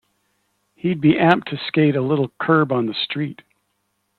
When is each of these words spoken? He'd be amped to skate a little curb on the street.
He'd 0.73 0.99
be 0.99 1.13
amped 1.13 1.43
to 1.51 1.57
skate 1.57 1.95
a 1.95 2.01
little 2.01 2.31
curb 2.39 2.71
on 2.71 2.87
the 2.87 2.93
street. 2.95 3.43